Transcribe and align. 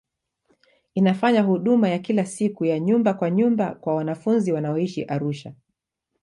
Inafanya 0.95 1.41
huduma 1.41 1.89
ya 1.89 1.99
kila 1.99 2.25
siku 2.25 2.65
ya 2.65 2.79
nyumba 2.79 3.13
kwa 3.13 3.31
nyumba 3.31 3.75
kwa 3.75 3.95
wanafunzi 3.95 4.51
wanaoishi 4.51 5.05
Arusha. 5.05 5.53